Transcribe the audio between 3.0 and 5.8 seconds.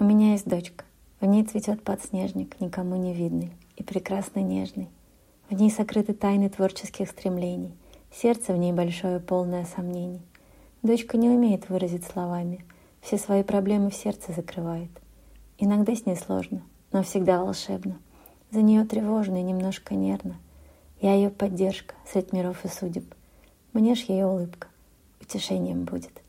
видный и прекрасно нежный. В ней